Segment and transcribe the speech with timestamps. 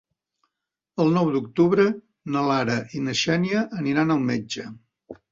[1.03, 1.83] El nou d'octubre
[2.35, 4.65] na Lara i na Xènia aniran al metge.